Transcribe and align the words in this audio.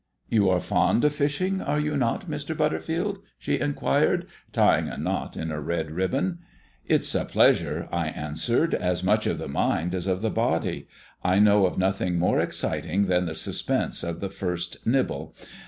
"You 0.29 0.49
are 0.49 0.59
fond 0.59 1.05
of 1.05 1.13
fishing, 1.13 1.61
are 1.61 1.79
you 1.79 1.95
not, 1.95 2.27
Mr. 2.27 2.57
Butterfield?" 2.57 3.19
she 3.37 3.59
inquired, 3.59 4.25
tying 4.51 4.87
a 4.87 4.97
knot 4.97 5.37
in 5.37 5.51
a 5.51 5.61
red 5.61 5.91
ribbon. 5.91 6.39
"It's 6.87 7.13
a 7.13 7.23
pleasure," 7.23 7.87
I 7.91 8.07
answered, 8.07 8.73
"as 8.73 9.03
much 9.03 9.27
of 9.27 9.37
the 9.37 9.47
mind 9.47 9.93
as 9.93 10.07
of 10.07 10.23
the 10.23 10.31
body. 10.31 10.87
I 11.23 11.37
know 11.37 11.67
of 11.67 11.77
nothing 11.77 12.17
more 12.17 12.39
exciting 12.39 13.03
than 13.05 13.27
the 13.27 13.35
suspense 13.35 14.01
of 14.03 14.21
the 14.21 14.29
first 14.31 14.87
nibble. 14.87 15.35